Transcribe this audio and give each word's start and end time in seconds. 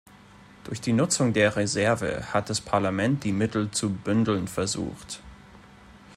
Durch 0.63 0.81
die 0.81 0.93
Nutzung 0.93 1.31
der 1.31 1.55
Reserve 1.55 2.33
hat 2.33 2.49
das 2.49 2.59
Parlament 2.59 3.23
die 3.23 3.31
Mittel 3.31 3.69
zu 3.69 3.93
bündeln 3.93 4.47
versucht. 4.47 5.21